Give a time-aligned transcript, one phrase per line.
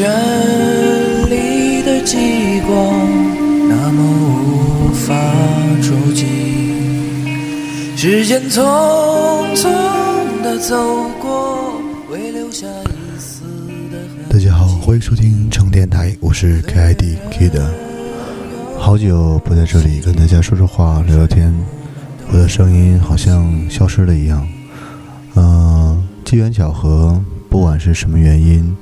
[0.00, 0.06] 绚
[1.28, 2.74] 丽的极光，
[3.68, 4.02] 那么
[4.88, 5.14] 无法
[5.82, 6.24] 触及。
[7.98, 8.62] 时间匆
[9.54, 9.70] 匆
[10.42, 10.74] 的走
[11.20, 13.42] 过，未留下一丝
[13.92, 13.98] 的。
[14.30, 17.60] 大家好，欢迎收听成电台，我是 KID Kid。
[18.78, 21.54] 好久不在这里跟大家说说话、聊聊天，
[22.32, 24.48] 我的声音好像消失了一样。
[25.34, 28.74] 嗯、机缘巧合，不管是什么原因，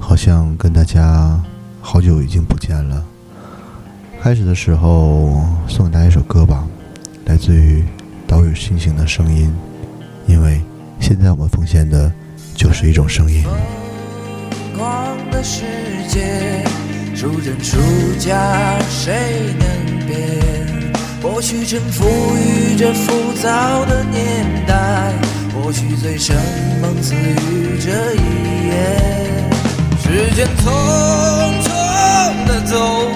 [0.00, 1.40] 好像跟大家
[1.80, 3.04] 好久已经不见了。
[4.20, 6.66] 开始的时候送给大家一首歌吧，
[7.26, 7.84] 来自于
[8.26, 9.54] 岛屿星星的声音，
[10.26, 10.60] 因为
[10.98, 12.12] 现在我们奉献的
[12.56, 13.44] 就是一种声音。
[13.44, 15.62] 疯狂的世
[16.08, 16.64] 界，
[17.14, 17.78] 数真数
[18.18, 20.92] 假，谁能辨？
[21.22, 22.04] 或许正赋
[22.36, 25.12] 予这浮躁的年代，
[25.54, 26.34] 或许醉生
[26.82, 29.29] 梦死于这一夜。
[30.12, 30.64] 时间匆
[31.62, 31.70] 匆
[32.48, 32.74] 的走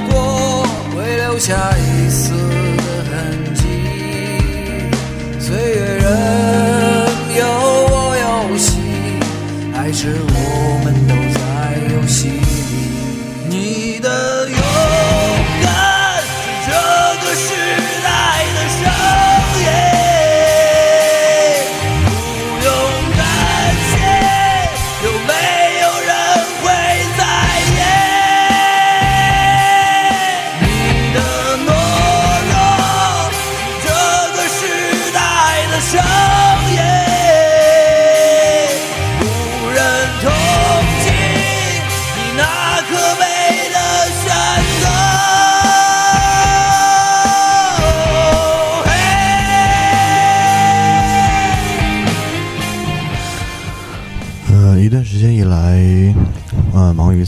[0.08, 0.64] 过，
[0.94, 3.12] 会留下一丝的痕
[3.52, 3.60] 迹。
[5.40, 6.06] 岁月任
[7.36, 7.42] 由
[7.90, 7.92] 我
[8.22, 8.78] 游戏，
[9.74, 10.38] 还是我
[10.84, 11.14] 们都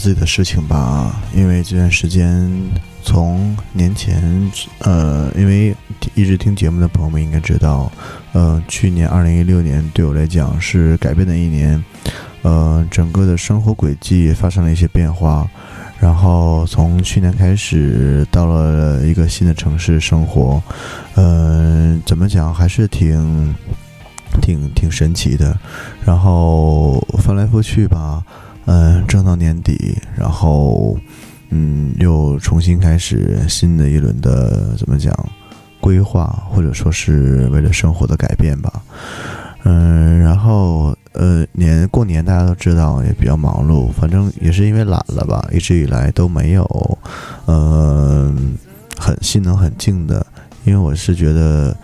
[0.07, 1.21] 自己的事情吧。
[1.35, 2.49] 因为这段时间，
[3.03, 5.75] 从年前，呃，因为
[6.15, 7.91] 一直听节目的朋友们应该知道，
[8.31, 11.83] 呃，去年二零一六年对我来讲是改变的一年，
[12.43, 15.45] 呃，整个的生活轨迹发生了一些变化。
[15.99, 20.63] 然后从去年开始，到了一个新的城市生活，
[21.15, 23.53] 呃，怎么讲还是挺。
[24.39, 25.57] 挺挺神奇的，
[26.05, 28.23] 然后翻来覆去吧，
[28.67, 30.97] 嗯，挣到年底，然后
[31.49, 35.11] 嗯，又重新开始新的一轮的怎么讲
[35.81, 38.71] 规划，或者说是为了生活的改变吧，
[39.63, 46.97] 嗯，然后呃年过年大家都知道也比较忙碌，反正也是因为懒了吧，一直以来都没有，
[47.45, 48.35] 呃，
[48.99, 50.25] 很心能很静的，
[50.65, 51.75] 因为我是觉得。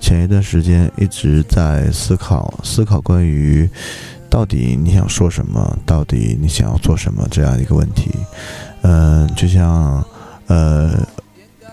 [0.00, 3.68] 前一段时间一直在思考，思考关于
[4.30, 8.10] 到底你想说什么，到底你想要做什么这样一个问题。
[8.82, 10.04] 嗯、就像
[10.46, 11.06] 呃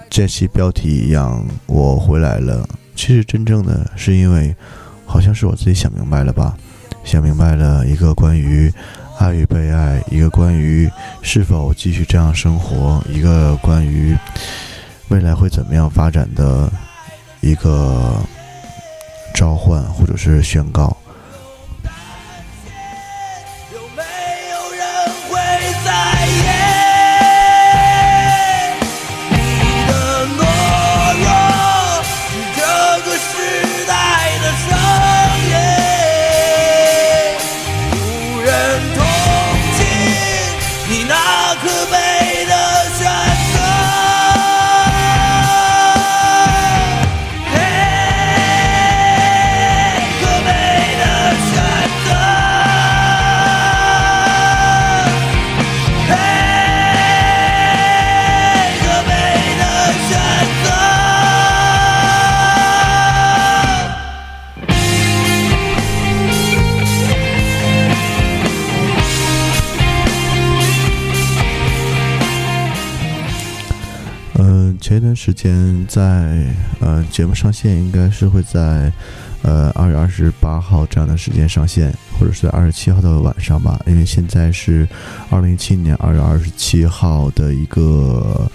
[0.09, 2.67] 这期标题一样，我回来了。
[2.95, 4.55] 其实真正的是因为，
[5.05, 6.55] 好像是我自己想明白了吧，
[7.03, 8.71] 想明白了一个关于
[9.19, 10.89] 爱与被爱，一个关于
[11.21, 14.15] 是否继续这样生活，一个关于
[15.09, 16.71] 未来会怎么样发展的。
[17.41, 18.15] 一个
[19.35, 20.97] 召唤或者是宣告，
[75.45, 76.43] 前在
[76.79, 78.91] 呃节目上线，应该是会在
[79.43, 84.87] 呃二月二十八号这样的时间上线，或者是在二十七号的晚上吧，因为现在是
[85.29, 88.49] 二零一七年二月二十七号的一个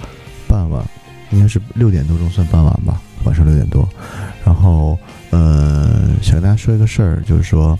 [0.49, 0.85] 傍晚，
[1.31, 3.89] 应该是六点多钟算傍晚吧，晚上六点多。
[4.45, 4.99] 然后，
[5.31, 7.79] 呃，想跟大家说一个事儿，就是说，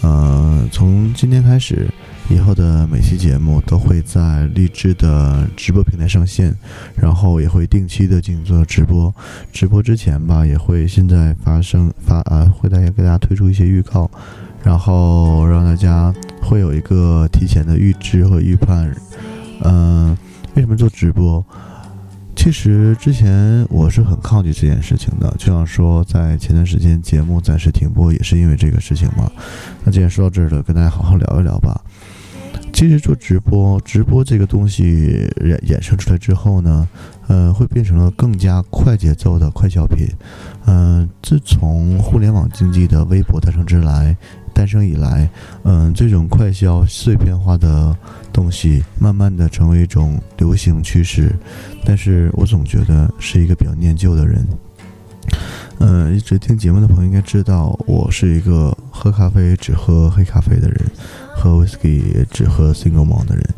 [0.00, 1.88] 呃，从今天开始，
[2.30, 6.54] 以后的每期节目都会在荔枝的直播平台上线，
[6.94, 9.12] 然后也会定期的进行做直播。
[9.50, 14.10] 直播之前吧，也会现在发生发啊，会大家给大家推出一些预告，
[14.62, 18.94] 然后让大家会有一个提前的预知和预判。
[19.62, 20.16] 嗯，
[20.54, 21.42] 为什么做直播？
[22.36, 29.32] 其实之前我是很抗拒这件事情的，就像说在前段时间节目暂时停播，也是因为这个事情嘛。
[29.82, 31.80] 那既然说到这儿了，跟大家好好聊一聊吧。
[32.72, 36.88] 其实做直播，直播这个东西衍衍生出来之后呢，
[37.26, 40.06] 呃，会变成了更加快节奏的快消品。
[40.66, 44.16] 嗯，自从互联网经济的微博诞生之来。
[44.54, 45.30] 诞生以来，
[45.62, 47.96] 嗯，这种快消碎片化的
[48.32, 51.32] 东西，慢慢的成为一种流行趋势。
[51.84, 54.44] 但是我总觉得是一个比较念旧的人。
[55.78, 60.90] 嗯，一直听节目的朋友应该知道，我是一个喝咖啡只喝黑咖啡的人，
[61.38, 63.54] 喝 whisky 只喝 single malt 的人。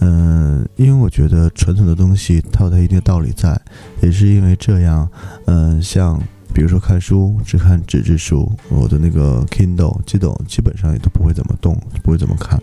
[0.00, 3.60] 嗯，因为我觉得传统的东西它有它一定的道理在，
[4.00, 5.08] 也是因为这样，
[5.46, 6.20] 嗯，像。
[6.54, 12.60] 比如说看书，只看纸质书，我的那个 Kindle 基本基本上也都不会怎么动，不会怎么看。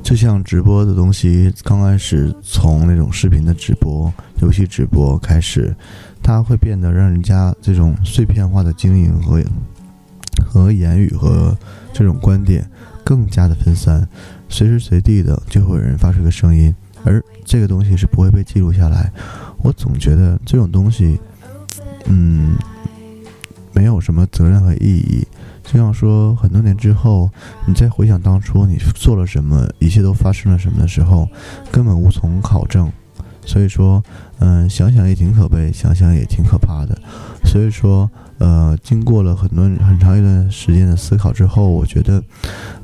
[0.00, 4.12] 就像直播的东西，刚开始从那种视频的直播、
[4.42, 5.74] 游戏直播开始，
[6.22, 9.42] 它会变得让人家这种碎片化的经营和
[10.46, 11.56] 和言语和
[11.92, 12.64] 这种观点
[13.06, 14.08] 更加的分散，
[14.48, 16.74] 随时随地的就会有人发出个声音，
[17.04, 19.12] 而这个东西是不会被记录下来。
[19.62, 21.20] 我总觉得这种东西。
[22.08, 22.56] 嗯，
[23.72, 25.26] 没有什么责任和意义。
[25.64, 27.28] 就像说，很多年之后，
[27.66, 31.28] 你再回想当初你做了什么，一切都发生了什么的时候，
[31.72, 32.90] 根本无从考证。
[33.44, 34.02] 所以说，
[34.38, 36.96] 嗯，想想也挺可悲，想想也挺可怕的。
[37.44, 38.08] 所以说，
[38.38, 42.22] 呃，经过了很多很长一段时间的思考之后，我觉得，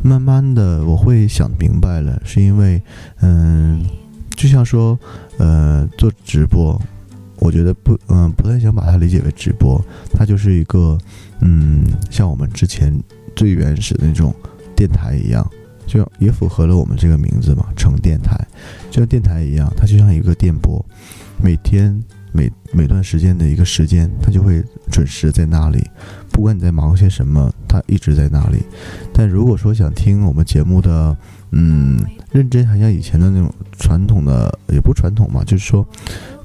[0.03, 2.83] 慢慢的我会想明白了，是因为，
[3.21, 3.85] 嗯，
[4.35, 4.99] 就像说，
[5.39, 6.81] 呃，做直播。
[7.39, 10.97] 我觉得不，嗯，不太想把它理解为直播，它就是一个，
[11.41, 12.97] 嗯，像我们之前
[13.35, 14.33] 最原始的那种
[14.77, 15.45] 电台一样，
[15.85, 18.39] 就也符合了我们这个名字嘛，成电台，
[18.93, 20.85] 就像电台一样，它就像一个电波，
[21.43, 22.01] 每天
[22.33, 25.83] 每每段时间的一个时间，它就会准时在那里，
[26.31, 28.65] 不管你在忙些什么，它一直在那里。
[29.13, 31.17] 但如果说想听我们节目的，
[31.51, 35.87] 嗯，认真，还像以前的那种传统的，也不传统嘛，就是说。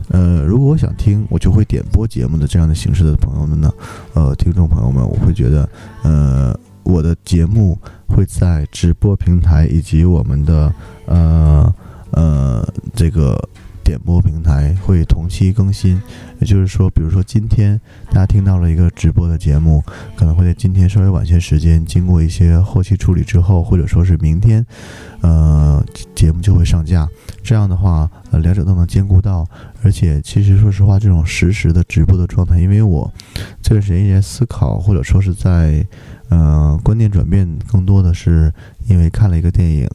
[0.10, 3.70] 呃，如果我想听，我就会点播节目的这样的形式的朋友们呢，
[4.14, 5.70] 呃，听众朋友们，我会觉得，
[6.04, 10.74] 呃，我的节目会在直播平台以及我们的
[11.08, 11.76] 呃
[12.12, 13.38] 呃这个。
[13.88, 16.02] 点播平台会同期更新，
[16.42, 19.82] 也就是说，比如说今天大家听到了一个直播的节目，
[20.18, 24.66] 可能会在今天稍微晚些时间，经过一些后期处理之后，或者说是明天，
[25.22, 25.82] 呃，
[26.14, 27.08] 节目就会上架。
[27.42, 29.48] 这样的话，呃，两者都能兼顾到。
[29.84, 33.10] 而且，其实说实话，这种实时的直播的状态，因为我
[33.62, 35.86] 这段时间一直在思考，或者说是在，
[36.28, 38.54] 呃，观念转变，更多的是
[38.90, 39.88] 因为看了一个电影。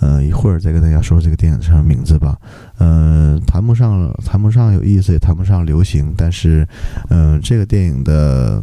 [0.00, 2.36] 呃，一会儿再跟大家说这个电影什么名字吧。
[2.78, 6.12] 嗯，谈不上，谈不上有意思，也谈不上流行。
[6.16, 6.66] 但是，
[7.10, 8.62] 嗯，这个电影的，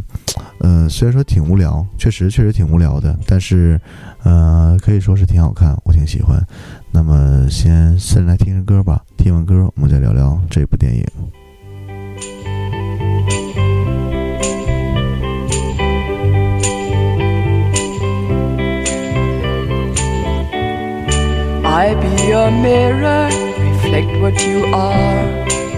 [0.62, 3.80] 嗯，虽然说挺无聊，确实确实挺无聊的，但是，
[4.24, 6.44] 呃，可以说是挺好看，我挺喜欢。
[6.92, 9.04] 那么，先先来听个歌吧。
[9.18, 11.06] 听完歌，我们再聊聊这部电影。
[22.38, 23.26] Your mirror,
[23.68, 25.22] reflect what you are,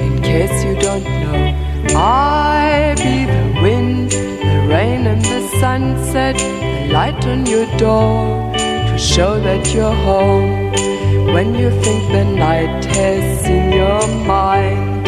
[0.06, 1.42] in case you don't know.
[1.96, 4.12] I be the wind,
[4.51, 8.51] the rain and the sunset, the light on your door,
[8.89, 10.50] to show that you're home.
[11.36, 15.06] When you think the night has in your mind,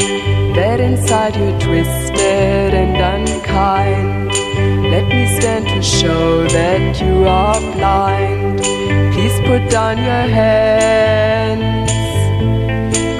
[0.58, 4.21] that inside you're twisted and unkind.
[4.92, 8.60] Let me stand to show that you are blind.
[9.14, 11.92] Please put down your hands,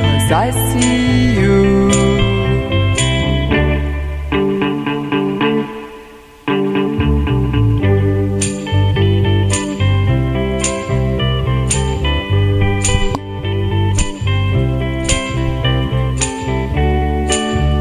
[0.02, 1.90] cause I see you.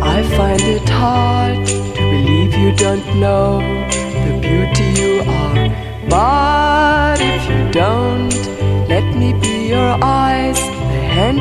[0.01, 3.70] I find it hard to believe you don't know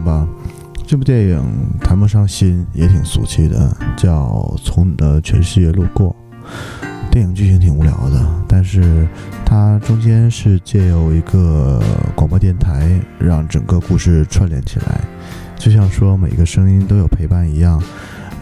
[0.00, 0.26] 吧，
[0.86, 1.42] 这部电影
[1.80, 4.26] 谈不上新，也挺俗气的，叫
[4.62, 6.14] 《从你的全世界路过》。
[7.10, 9.08] 电影剧情挺无聊的，但是
[9.44, 11.82] 它中间是借由一个
[12.14, 12.88] 广播电台，
[13.18, 15.00] 让整个故事串联起来，
[15.56, 17.82] 就像说每个声音都有陪伴一样。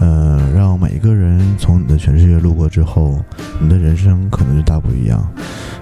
[0.00, 3.18] 呃，让每一个人从你的全世界路过之后，
[3.60, 5.26] 你的人生可能就大不一样。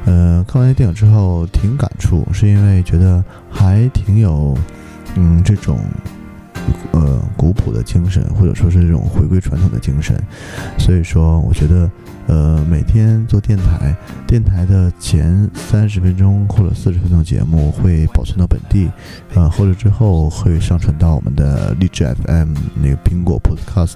[0.07, 4.57] 呃，看完电影之后挺感触，是因为觉得还挺有，
[5.17, 5.79] 嗯，这种
[6.93, 10.17] 呃古朴的精神，或者说是这种回归传统的精神。
[10.79, 11.91] 所以说，我觉得
[12.27, 13.95] 呃每天做电台，
[14.27, 18.91] 电台的前三十分钟或者四十分钟节目会保存到本地，
[19.35, 23.95] 呃，或者之后会上传到我们的荔枝 FM、那个苹果 Podcast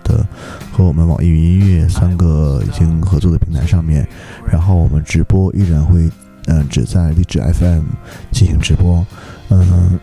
[0.72, 4.06] 和我们网易云音乐三个已经合作的平台上面。
[4.50, 6.08] 然后我们直播依然会，
[6.46, 7.84] 嗯、只在荔枝 FM
[8.30, 9.04] 进行直播，
[9.50, 9.98] 嗯、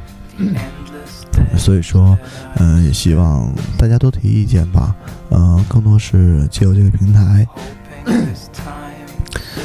[1.58, 2.18] 所以说，
[2.56, 4.96] 嗯、也希望大家多提意见吧，
[5.30, 7.48] 呃，更多是借由这个平台，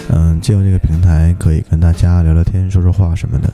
[0.08, 3.52] 嗯、借由这个平台可以跟大家聊聊天、说说话什么的，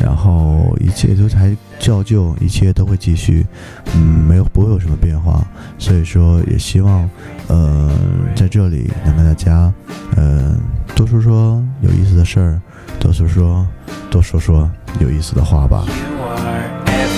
[0.00, 3.46] 然后一切都还照旧，一切都会继续，
[3.94, 5.46] 嗯，没有不会有什么变化，
[5.78, 7.08] 所以说也希望，
[7.48, 7.90] 呃，
[8.34, 9.72] 在这里能跟大家，
[10.16, 10.56] 呃，
[10.94, 12.60] 多说说有意思的事儿，
[13.00, 13.66] 多说说，
[14.10, 14.70] 多说说
[15.00, 15.84] 有意思的话吧。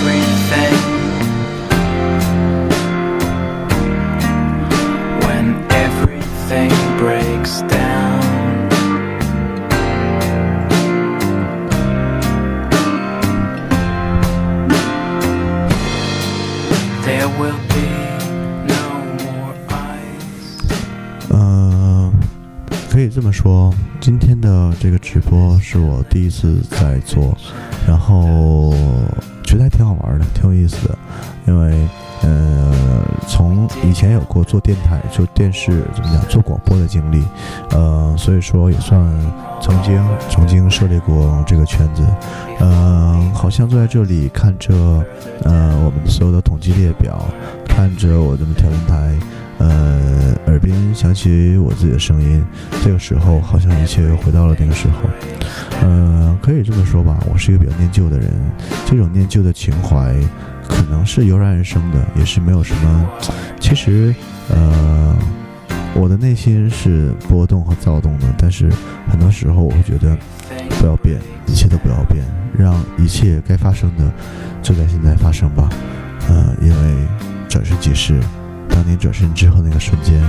[0.00, 0.78] everything.
[5.26, 8.68] When everything breaks down,
[17.04, 17.88] there will be
[18.66, 18.84] no
[19.24, 20.62] more eyes.
[21.30, 22.10] 呃，
[22.90, 27.36] 可以这么说，今天的这个直播是我第一次在做，
[27.86, 28.74] 然后
[29.51, 30.97] 觉得还挺好玩的，挺有意思的，
[31.45, 31.85] 因为
[32.21, 32.73] 呃，
[33.27, 37.21] 从以前有过做电台、做电视怎么讲做广播的经历，
[37.71, 38.97] 呃，所以说也算
[39.61, 42.01] 曾经曾经涉猎过这个圈子，
[42.59, 44.73] 呃，好像坐在这里看着
[45.43, 47.21] 呃我们所有的统计列表，
[47.67, 49.13] 看着我的调音台。
[49.61, 52.43] 呃，耳边响起我自己的声音，
[52.83, 55.07] 这个时候好像一切又回到了那个时候。
[55.81, 58.33] 呃，可以这么说吧，我是一个比较念旧的人，
[58.87, 60.15] 这种念旧的情怀
[60.67, 63.09] 可能是油然而生的，也是没有什么。
[63.59, 64.13] 其实，
[64.49, 65.15] 呃，
[65.93, 68.67] 我的内心是波动和躁动的，但是
[69.09, 70.17] 很多时候我会觉得
[70.79, 72.25] 不要变，一切都不要变，
[72.57, 74.11] 让一切该发生的
[74.63, 75.69] 就在现在发生吧。
[76.27, 77.07] 呃，因为
[77.47, 78.19] 转瞬即逝。
[78.71, 80.21] 当你转身之后那个瞬间，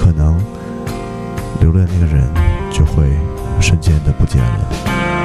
[0.00, 0.38] 可能
[1.60, 2.28] 留恋那个人
[2.70, 3.10] 就会
[3.60, 5.15] 瞬间的不见了。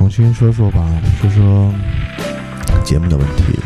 [0.00, 0.80] 重新说说吧，
[1.20, 1.70] 说说
[2.82, 3.58] 节目的问题。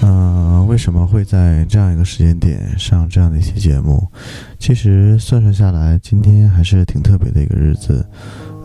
[0.00, 4.10] 嗯，为什么会在这样一个时间点上这样的一期节目？
[4.58, 8.08] 其实算算下来，今天还是挺特别的一个日子。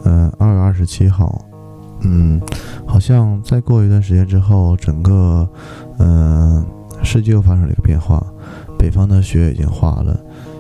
[0.06, 1.44] 嗯，二月二十七号。
[2.04, 2.40] 嗯，
[2.88, 5.46] 好像再过一段时间之后，整个
[6.00, 6.66] 嗯
[7.04, 8.26] 世界又发生了一个变化。
[8.80, 10.18] 北方的雪已经化了，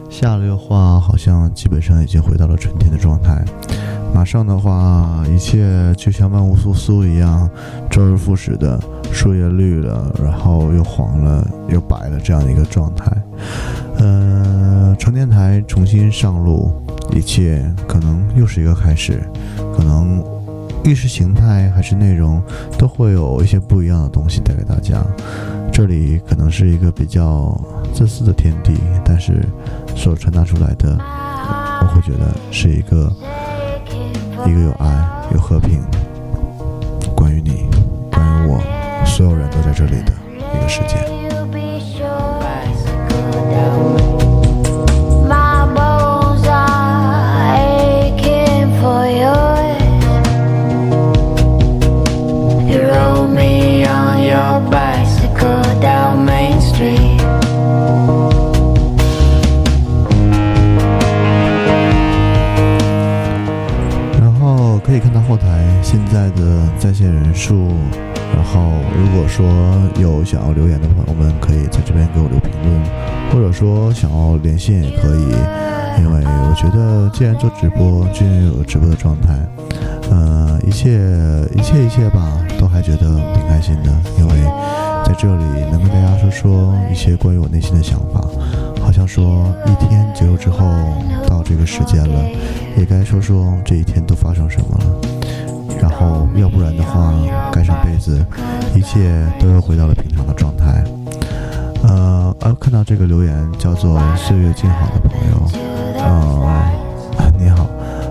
[0.10, 3.46] 下了又化，好像基本上已经回到了春天的状态。
[4.13, 7.50] 马上的话，一切就像万物复苏一样，
[7.89, 8.79] 周而复始的，
[9.12, 13.12] 树叶绿了，然后又黄了，又白了，这样的一个状态。
[13.98, 16.72] 呃，成电台重新上路，
[17.12, 19.22] 一切可能又是一个开始，
[19.75, 20.23] 可能
[20.86, 22.41] 意识形态还是内容
[22.78, 25.04] 都会有一些不一样的东西带给大家。
[25.71, 27.60] 这里可能是一个比较
[27.93, 28.73] 自私的天地，
[29.04, 29.43] 但是
[29.95, 30.97] 所传达出来的，
[31.82, 33.12] 我会觉得是一个。
[34.45, 34.88] 一个有爱、
[35.34, 35.82] 有和平，
[37.15, 37.69] 关于你，
[38.12, 38.60] 关于我，
[39.06, 40.13] 所有人都在这里的
[40.53, 40.97] 一个世界。
[68.97, 69.45] 如果说
[69.99, 72.84] 有想要留言的朋友们，可以在这边给我留评论，
[73.32, 75.29] 或者说想要连线也可以，
[75.99, 78.95] 因为我觉得既然做直播，既然有直播的。
[79.03, 79.34] 状态，
[80.10, 80.91] 呃，一切
[81.53, 84.34] 一切一切吧，都还觉得挺开心的，因为
[85.03, 88.23] 在这里能跟大家说说一些关于我内心的想法，
[88.82, 90.60] 好像说一天结束之后
[91.27, 92.23] 到这个时间了，
[92.77, 94.86] 也该说说这一天都发生什么了。
[95.82, 97.13] 然后，要不然的话，
[97.51, 98.25] 盖上被子，
[98.76, 100.84] 一切都又回到了平常的状态。
[101.84, 105.48] 呃，啊，看到这个留言叫做“岁月静好”的朋友，
[106.00, 107.68] 呃，你好，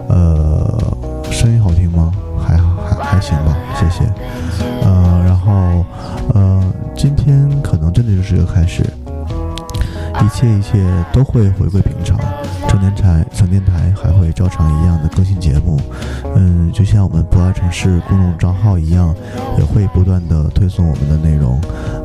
[0.08, 0.94] 呃，
[1.30, 2.12] 声音好听吗？
[2.38, 4.04] 还还还行吧，谢谢。
[4.82, 5.84] 呃，然后，
[6.34, 6.62] 呃，
[6.96, 8.82] 今天可能真的就是一个开始，
[10.22, 10.78] 一切一切
[11.12, 12.18] 都会回归平常。
[12.72, 15.78] 成电台，成电台还会照常一样的更新节目，
[16.34, 19.14] 嗯，就像我们不二城市公众账号一样，
[19.58, 21.60] 也会不断的推送我们的内容。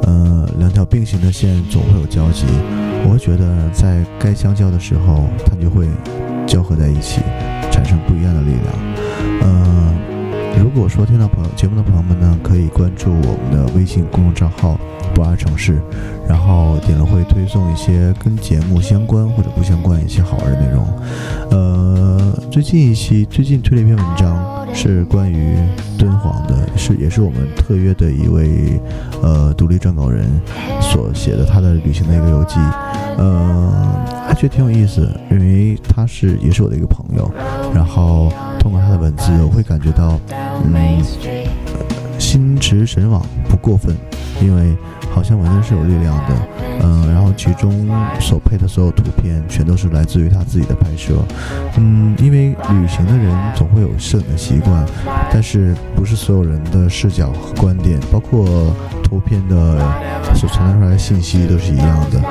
[0.06, 2.46] 嗯，两条并行的线总会有交集，
[3.10, 5.88] 我觉得在该相交的时候，它就会
[6.46, 7.22] 交合在一起，
[7.72, 8.66] 产生不一样的力量。
[9.44, 9.96] 嗯，
[10.62, 14.78] 如果说听到朋友节目的朋友们呢，可以关注我们的微信公众账号。
[15.18, 15.82] 不二城市，
[16.30, 20.86] 然后点了会推送一些跟节目相关或者不相关一些好玩的内容。
[21.50, 25.58] 呃，最近一期最近推了一篇文章，是关于
[25.98, 28.80] 敦煌的，是也是我们特约的一位
[29.24, 30.30] 呃独立撰稿人
[30.80, 32.60] 所写的他的旅行的一个游记。
[33.18, 37.28] 呃，还觉得挺有意思，因为他是也是我的一个朋友，
[37.74, 40.20] 然后通过他的文字，我会感觉到
[40.64, 41.04] 嗯
[42.20, 43.98] 心驰神往，不过分，
[44.40, 44.76] 因为。
[45.18, 46.36] 好像完全是有力量的，
[46.84, 51.16] 嗯，然后其中所配的所有图片全都是来自于他自己的拍摄，
[51.76, 54.86] 嗯，因为旅行的人总会有摄影的习惯，
[55.32, 58.72] 但是不是所有人的视角和观点，包括
[59.04, 59.80] 图片的
[60.36, 62.22] 所传达出来的信息都是一样的，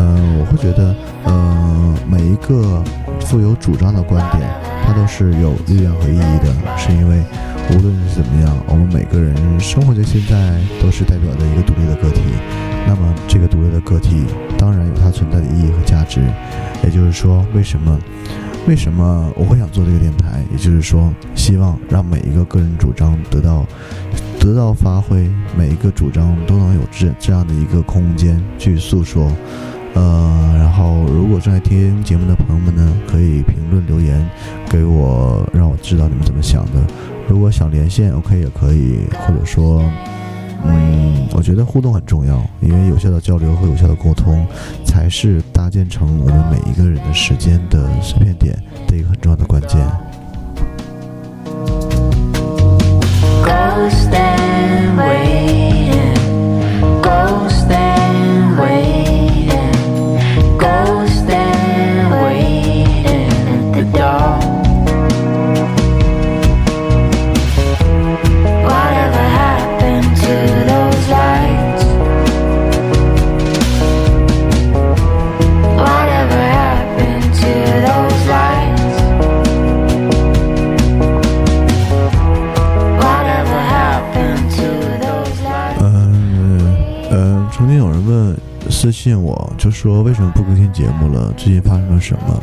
[0.00, 0.92] 嗯，我会觉得，
[1.26, 2.82] 嗯，每一个
[3.26, 4.48] 富有主张的观点，
[4.86, 7.22] 它都是有力量和意义的，是因为。
[7.70, 12.20] 无论是怎么样，我们每个人生活在现在都是代表的一个独立的个体。
[12.86, 14.24] 那么，这个独立的个体
[14.58, 16.20] 当然有它存在的意义和价值。
[16.82, 17.96] 也就是说，为什么
[18.66, 20.42] 为什么我会想做这个电台？
[20.50, 23.64] 也就是说，希望让每一个个人主张得到
[24.40, 29.30] 得到发挥，每一个主张都能有这这样的一个空间去诉说。
[29.94, 34.26] 呃，然后如果正在听节目的朋友们呢，可以评论留言
[34.68, 36.80] 给我，让我知道你们怎么想的。
[37.28, 39.82] 如果想连线，OK 也可以，或者说，
[40.64, 44.46] 嗯，我觉得互动很重要，因为有效的交流和有效的沟通，
[44.84, 49.80] 才是搭建成我们每一个人的时间的碎片点的一个很重要的关键。
[53.44, 55.31] Ghost and wait.
[89.72, 91.32] 说为什么不更新节目了？
[91.36, 92.42] 最近发生了什么？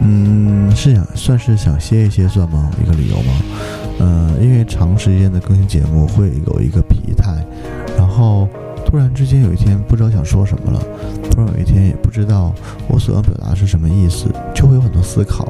[0.00, 2.70] 嗯，是想算是想歇一歇算吗？
[2.82, 3.32] 一个理由吗？
[4.00, 7.32] 嗯，因为长时间的更新节目会有一个疲态，
[7.96, 8.46] 然后
[8.84, 10.82] 突然之间有一天不知道想说什么了，
[11.30, 12.52] 突然有一天也不知道
[12.88, 15.48] 我所要表达是什么意思，就会有很多思考。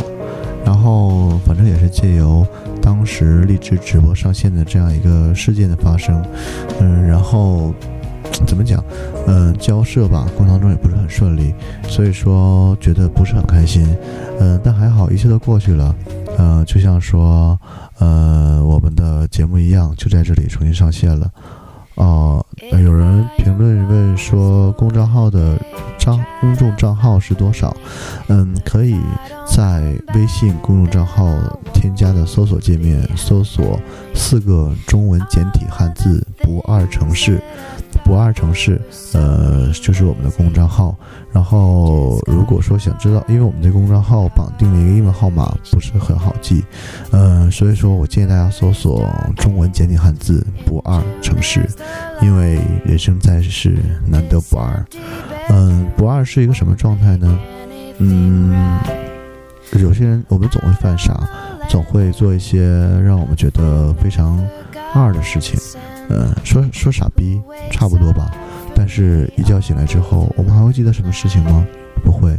[0.64, 2.46] 然后反正也是借由
[2.83, 6.24] 当时励志直播上线的这样一个事件的发生，
[6.79, 7.74] 嗯，然后。
[8.44, 8.83] 怎么讲？
[9.27, 11.55] 嗯，交涉吧，过程当中也不是很顺利，
[11.88, 13.87] 所以说觉得不是很开心。
[14.40, 15.94] 嗯，但还好，一切都过去了。
[16.38, 17.59] 嗯，就像说，
[17.99, 21.31] 呃，我们的节目一样，就在这里重新上线了。
[21.94, 25.59] 哦，有人评论问说，公众号的
[25.99, 27.75] 账公众账号是多少？
[28.29, 29.01] 嗯，可以
[29.46, 31.25] 在微信公众账号
[31.72, 33.81] 添加的搜索界面搜索
[34.14, 37.40] 四个中文简体汉字“不二城市”。
[38.07, 38.81] 不二城市，
[39.14, 40.97] 呃，就是我们的公众账号。
[41.33, 46.64] 然后，如果说想知道，因为我们的公众账号绑定了一个英文号码，不是很好记，
[47.11, 49.05] 嗯，所以说我建议大家搜索
[49.37, 51.69] 中文简体汉字“不二城市”，
[52.23, 54.87] 因为人生在世难得不二。
[55.49, 57.38] 嗯，不二是一个什么状态呢？
[57.99, 58.79] 嗯，
[59.73, 61.29] 有些人我们总会犯傻，
[61.69, 62.62] 总会做一些
[63.05, 64.40] 让我们觉得非常
[64.95, 65.59] 二的事情。
[66.09, 67.40] 嗯，说说傻逼
[67.71, 68.31] 差不多吧，
[68.75, 71.66] 但是一觉醒来之后，我们还会记得什么事情吗？
[72.05, 72.37] 不会，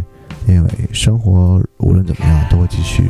[0.47, 3.09] 因为生活无论怎么样都会继续。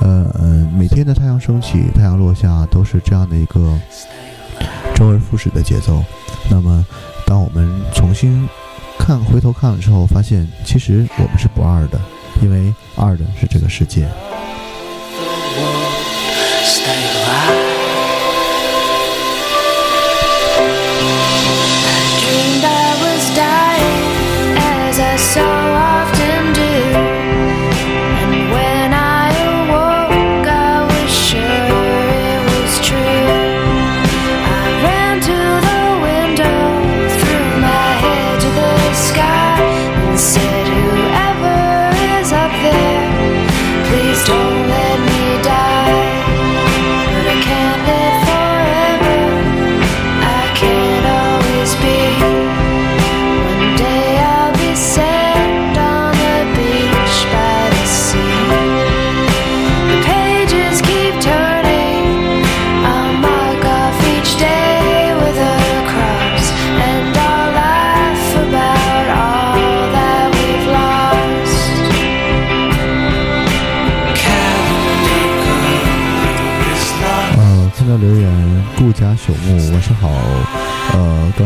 [0.00, 3.78] 呃嗯，每天的太阳升起、太阳落下都是这样的一个
[4.94, 6.04] 周而复始的节奏。
[6.50, 6.84] 那么，
[7.26, 8.46] 当我们重新
[8.98, 11.98] 看、回头看了之后，发现其实我们是不二的，
[12.42, 14.06] 因为二的是这个世界。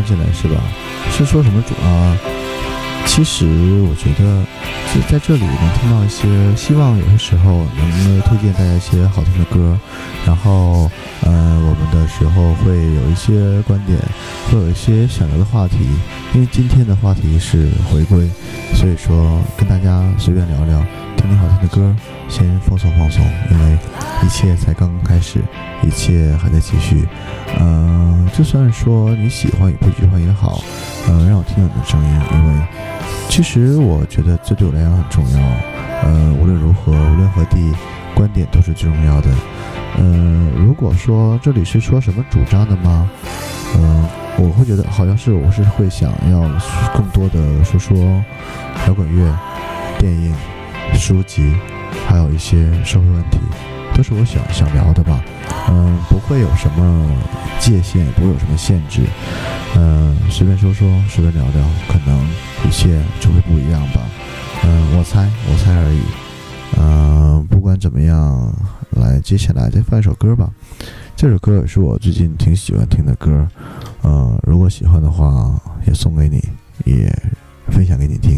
[0.00, 0.58] 刚进来是吧？
[1.12, 2.16] 是说什么主啊？
[3.06, 3.44] 其实
[3.82, 4.42] 我觉得，
[4.94, 9.78] 就在这里能听到一些，希望有些时候能推荐大家一些好听的歌。
[10.24, 10.90] 然后，
[11.22, 13.98] 呃，我们的时候会有一些观点，
[14.50, 15.76] 会有一些想聊的话题。
[16.32, 18.26] 因为今天的话题是回归，
[18.74, 20.82] 所以说跟大家随便聊聊。
[21.20, 21.94] 听听好听的歌，
[22.30, 23.78] 先放松放松，因为
[24.24, 25.38] 一切才刚刚开始，
[25.82, 27.06] 一切还在继续。
[27.58, 30.62] 嗯，就算说你喜欢也不喜欢也好，
[31.10, 32.66] 嗯，让我听到你的声音，因为
[33.28, 35.38] 其实我觉得这对我来讲很重要。
[36.02, 37.70] 呃，无论如何，无论何地，
[38.14, 39.28] 观点都是最重要的。
[39.98, 43.10] 嗯，如果说这里是说什么主张的吗？
[43.76, 46.40] 嗯，我会觉得好像是我是会想要
[46.94, 47.94] 更多的说说
[48.86, 49.38] 摇滚乐、
[49.98, 50.34] 电影。
[50.94, 51.54] 书籍，
[52.06, 53.38] 还有一些社会问题，
[53.94, 55.22] 都是我想想聊的吧。
[55.68, 57.08] 嗯，不会有什么
[57.58, 59.02] 界限，不会有什么限制。
[59.76, 62.18] 嗯，随便说说，随便聊聊，可能
[62.66, 64.00] 一切就会不一样吧。
[64.64, 66.00] 嗯，我猜，我猜而已。
[66.78, 68.52] 嗯，不管怎么样，
[68.90, 70.50] 来，接下来再放一首歌吧。
[71.16, 73.48] 这首歌也是我最近挺喜欢听的歌。
[74.02, 76.42] 嗯，如果喜欢的话，也送给你，
[76.84, 77.10] 也
[77.68, 78.29] 分享给你听。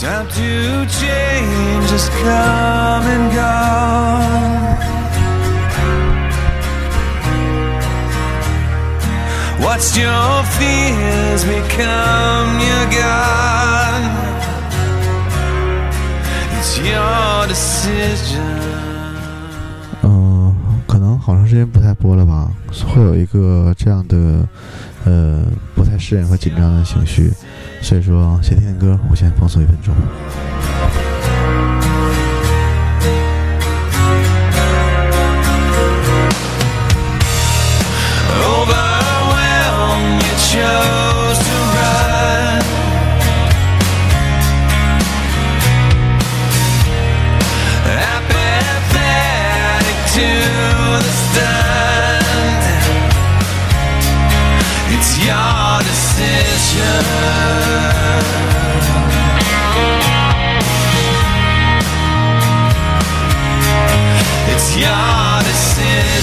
[0.00, 4.78] Time to change has come and gone.
[9.60, 14.02] What's your fears become your God.
[16.60, 18.60] It's your decision.
[20.02, 20.54] 嗯，
[20.86, 22.48] 可能好长时间不太播了吧，
[22.94, 24.48] 会有一个这样的
[25.04, 25.42] 呃
[25.74, 27.32] 不太适应和紧张的情绪。
[27.80, 29.94] 所以说，先听听歌，我先放松一分钟。
[38.42, 40.22] Overwhelmed,
[40.54, 41.07] you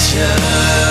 [0.06, 0.85] future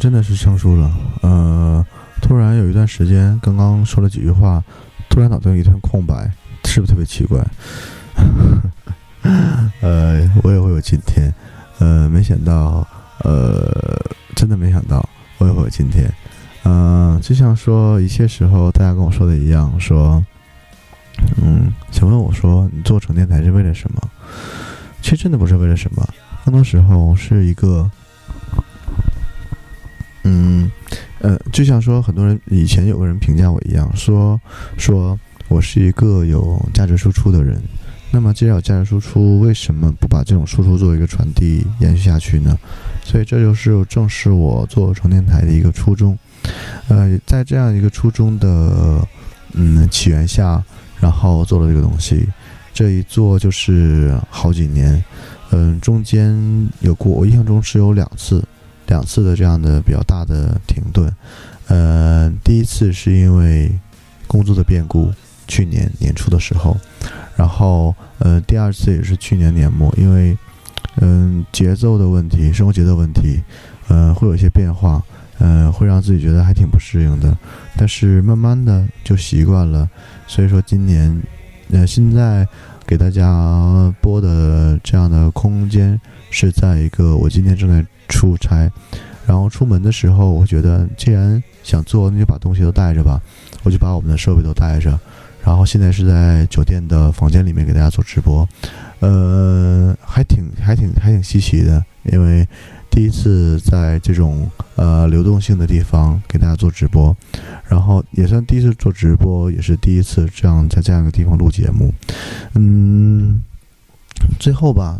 [0.00, 0.90] 真的是生疏了。
[1.20, 1.86] 呃，
[2.22, 4.64] 突然有一段时间，刚刚说了几句话，
[5.10, 6.32] 突然脑袋一片空白，
[6.64, 7.46] 是不是特别奇怪？
[9.82, 11.30] 呃，我也会有今天，
[11.78, 12.86] 呃，没想到，
[13.24, 14.00] 呃，
[14.34, 16.10] 真的没想到我也会有今天。
[16.64, 20.24] 嗯、就像说一切时候大家跟我说的一样，说，
[21.42, 24.00] 嗯，请问我说你做成电台是为了什么？
[25.02, 26.08] 其实真的不是为了什么，
[26.46, 27.90] 更多时候是一个。
[30.24, 30.70] 嗯，
[31.20, 34.40] 呃，就像说很多人以前有个人评价我一样，说
[34.76, 37.60] 说我是一个有价值输出的人。
[38.12, 42.58] 那么既然有价值输出，为什么不把这种输出作为一个传递延续下去呢？
[43.04, 46.18] 所以这就是正是我做充电台的一个初衷。
[46.88, 49.06] 呃，在这样一个初衷的
[49.52, 50.60] 嗯起源下，
[51.00, 52.28] 然后做了这个东西，
[52.74, 55.02] 这一做就是好几年。
[55.52, 58.44] 嗯，中间有过，我印象中是有两次。
[58.90, 61.10] 两次的这样的比较大的停顿，
[61.68, 63.70] 呃，第一次是因为
[64.26, 65.10] 工作的变故，
[65.46, 66.76] 去年年初的时候，
[67.36, 70.36] 然后呃，第二次也是去年年末，因为
[70.96, 73.40] 嗯、节奏的问题，生活节奏问题，
[73.86, 75.00] 呃，会有一些变化，
[75.38, 77.38] 呃，会让自己觉得还挺不适应的，
[77.76, 79.88] 但是慢慢的就习惯了，
[80.26, 81.22] 所以说今年，
[81.70, 82.44] 呃，现在
[82.84, 85.98] 给大家播的这样的空间
[86.30, 88.70] 是在一个我今天正在出差，
[89.26, 93.18] 然后出门的时候，我觉得既然想做，那就把东西都带着吧，
[93.62, 94.98] 我就把我们的设备都带着，
[95.42, 98.46] 然后现在是在酒店的房间里面给大家做直播，
[98.98, 102.46] 呃，还挺还挺还挺稀奇的，因为
[102.90, 107.16] 第一次在这种呃流动性的地方给大家做直播，
[107.68, 111.94] 然后也算第一次做直播，也是第一次这样在这样一个地方录节目，
[112.54, 113.40] 嗯，
[114.40, 114.98] 最后吧。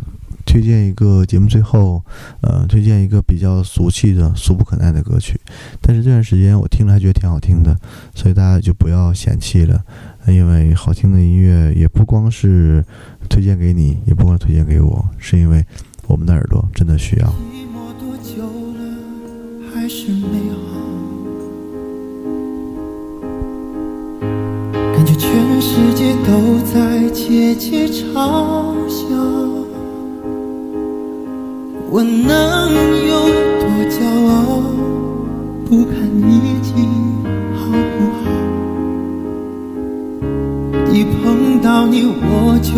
[0.50, 2.02] 推荐一个节目，最后，
[2.40, 5.40] 呃，推荐一个比较俗气的、俗不可耐的歌曲。
[5.80, 7.78] 但是这段时间我听了还觉得挺好听的，
[8.16, 9.80] 所以大家就不要嫌弃了，
[10.26, 12.84] 因为好听的音乐也不光是
[13.28, 15.64] 推荐给你，也不光推荐给我，是因为
[16.08, 17.32] 我们的耳朵真的需要。
[24.96, 29.49] 感觉全世界都在窃窃嘲笑。
[31.92, 32.70] 我能
[33.08, 33.12] 有
[33.58, 33.98] 多骄
[34.28, 34.62] 傲？
[35.68, 35.92] 不堪
[36.30, 36.30] 一
[36.62, 36.72] 击
[37.56, 38.22] 好不好？
[40.92, 42.70] 一碰到你我就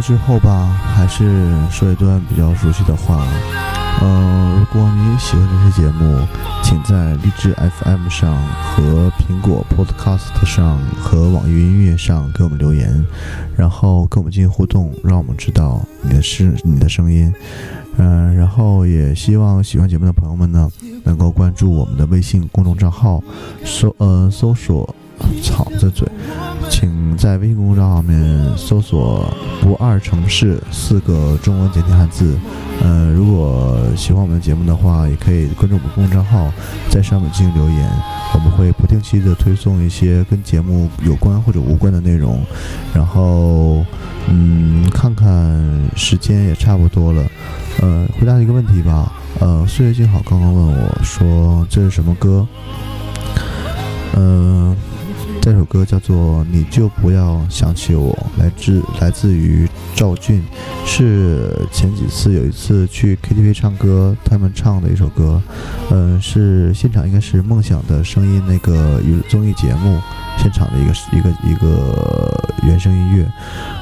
[0.00, 3.26] 最后吧，还是说一段比较熟悉的话。
[4.02, 6.26] 嗯，如果你喜欢这期节目，
[6.62, 13.04] 请在荔枝 FM 上和苹果 Podcast 上和网易云音乐上给我们留言，
[13.56, 17.32] 然后跟我们进行互动，让我们知道你的声你的声音。
[17.96, 20.70] 嗯，然后也希望喜欢节目的朋友们呢，
[21.04, 23.22] 能够关注我们的微信公众账号，
[23.64, 24.94] 搜呃搜索
[25.42, 26.06] “操这嘴”，
[26.70, 28.18] 请在微信公众账号面
[28.56, 32.36] 搜索“不二城市”四个中文简体汉字。
[32.82, 36.52] 呃，如果喜欢我们的节目的话，也可以关注我们公众账号，
[36.90, 37.90] 在上面进行留言，
[38.34, 42.44] 我们会不定期的推送一些跟节目有关或者无关的内容。
[42.94, 43.84] 然后，
[44.28, 45.28] 嗯，看看
[45.96, 47.22] 时间也差不多了，
[47.80, 49.12] 呃，回答一个问题吧。
[49.40, 52.46] 呃，岁月静好刚刚问我说这是什么歌？
[54.18, 54.74] 嗯、
[55.46, 60.42] 这首歌叫做《你就不要想起我》，来自来自于赵俊，
[60.84, 65.40] 是前几次有一次去 KTV 唱歌，他们唱的一首歌，
[65.92, 70.00] 嗯、是现场应该是梦想的声音那个娱综艺节目
[70.36, 73.24] 现场的一个一个一个原声音乐，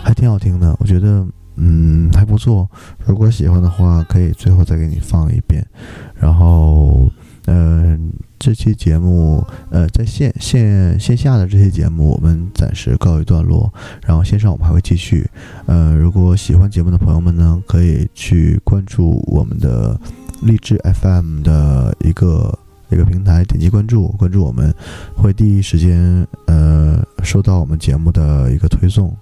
[0.02, 2.68] 还挺好听的，我觉得嗯还不错。
[3.06, 5.66] 如果喜欢的话，可以最后再给你放一遍，
[6.14, 7.10] 然后
[7.46, 8.12] 嗯。
[8.36, 13.72] 这期节目，呃，在线线线下的这期节目，我们暂时告一段落。
[14.04, 15.26] 然后线上我们还会继续。
[15.64, 19.98] 呃，如果喜欢节目的朋友们呢，可以去关注我们的
[20.42, 22.58] 励志 FM 的一个
[22.90, 24.74] 一个平台，点击关注，关注我们，
[25.16, 29.16] 会第一时间呃收到我们节目的一个推送。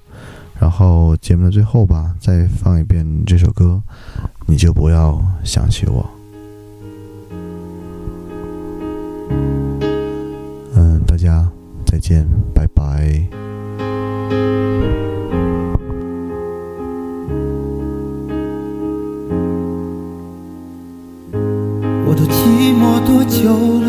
[0.59, 3.81] 然后节目的最后吧，再放一遍这首歌，
[4.47, 6.22] 你就不要想起我。
[10.75, 11.49] 嗯，大家
[11.87, 12.83] 再见，拜拜。
[22.05, 23.81] 我都寂寞多久